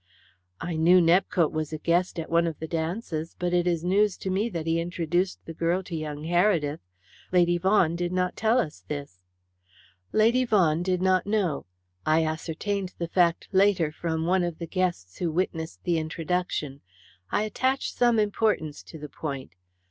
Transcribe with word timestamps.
"I 0.59 0.77
knew 0.77 0.99
Nepcote 0.99 1.51
was 1.51 1.71
a 1.71 1.77
guest 1.77 2.17
at 2.17 2.31
one 2.31 2.47
of 2.47 2.57
the 2.57 2.65
dances, 2.67 3.35
but 3.37 3.53
it 3.53 3.67
is 3.67 3.83
news 3.83 4.17
to 4.17 4.31
me 4.31 4.49
that 4.49 4.65
he 4.65 4.79
introduced 4.79 5.45
the 5.45 5.53
girl 5.53 5.83
to 5.83 5.95
young 5.95 6.23
Heredith. 6.23 6.79
Lady 7.31 7.59
Vaughan 7.59 7.95
did 7.95 8.11
not 8.11 8.35
tell 8.35 8.57
us 8.57 8.83
this." 8.87 9.19
"Lady 10.11 10.43
Vaughan 10.43 10.81
did 10.81 11.03
not 11.03 11.27
know. 11.27 11.67
I 12.03 12.25
ascertained 12.25 12.95
the 12.97 13.09
fact 13.09 13.47
later 13.51 13.91
from 13.91 14.25
one 14.25 14.43
of 14.43 14.57
the 14.57 14.65
guests 14.65 15.19
who 15.19 15.31
witnessed 15.31 15.83
the 15.83 15.99
introduction. 15.99 16.81
I 17.31 17.43
attach 17.43 17.93
some 17.93 18.17
importance 18.17 18.81
to 18.85 18.97
the 18.97 19.07
point. 19.09 19.51